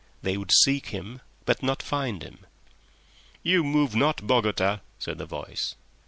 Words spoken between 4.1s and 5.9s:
Bogota," said the voice.